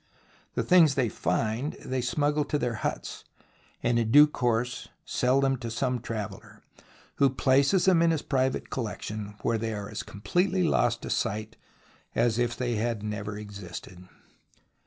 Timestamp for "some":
5.69-5.99